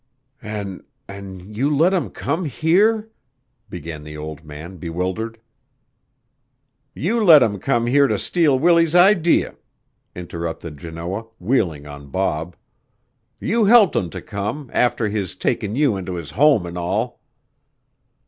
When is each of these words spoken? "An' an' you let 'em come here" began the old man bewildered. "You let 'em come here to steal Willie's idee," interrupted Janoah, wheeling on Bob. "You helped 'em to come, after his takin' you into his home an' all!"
"An' 0.41 0.83
an' 1.07 1.53
you 1.53 1.69
let 1.77 1.93
'em 1.93 2.09
come 2.09 2.45
here" 2.45 3.11
began 3.69 4.03
the 4.03 4.17
old 4.17 4.43
man 4.43 4.77
bewildered. 4.77 5.39
"You 6.95 7.23
let 7.23 7.43
'em 7.43 7.59
come 7.59 7.85
here 7.85 8.07
to 8.07 8.17
steal 8.17 8.57
Willie's 8.57 8.95
idee," 8.95 9.45
interrupted 10.15 10.77
Janoah, 10.77 11.27
wheeling 11.37 11.85
on 11.85 12.07
Bob. 12.07 12.55
"You 13.39 13.65
helped 13.65 13.95
'em 13.95 14.09
to 14.09 14.23
come, 14.23 14.71
after 14.73 15.07
his 15.07 15.35
takin' 15.35 15.75
you 15.75 15.95
into 15.95 16.15
his 16.15 16.31
home 16.31 16.65
an' 16.65 16.77
all!" 16.77 17.19